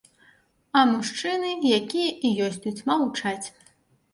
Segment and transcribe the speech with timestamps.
[0.79, 3.47] А мужчыны, якія і ёсць тут, маўчаць.